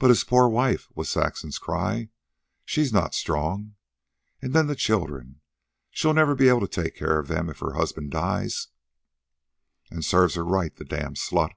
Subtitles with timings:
[0.00, 2.08] "But his poor wife!" was Saxon's cry.
[2.64, 3.76] "She's not strong.
[4.42, 5.40] And then the children.
[5.92, 8.66] She'll never be able to take care of them if her husband dies."
[9.88, 11.54] "An' serve her right, the damned slut!"